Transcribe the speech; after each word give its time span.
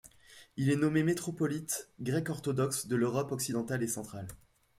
Il 0.57 0.71
est 0.71 0.77
nommé 0.77 1.03
métropolite 1.03 1.91
grec-orthodoxe 1.99 2.87
de 2.87 2.95
l'Europe 2.95 3.31
occidentale 3.31 3.83
et 3.83 3.87
centrale. 3.87 4.27